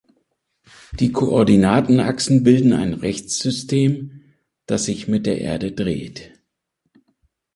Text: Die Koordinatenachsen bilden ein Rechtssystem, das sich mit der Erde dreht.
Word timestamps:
Die 0.99 1.11
Koordinatenachsen 1.11 2.41
bilden 2.43 2.73
ein 2.73 2.95
Rechtssystem, 2.95 4.23
das 4.65 4.85
sich 4.85 5.07
mit 5.07 5.27
der 5.27 5.39
Erde 5.41 5.73
dreht. 5.73 6.31